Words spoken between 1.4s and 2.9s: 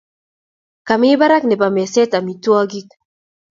nebo meset amitwogik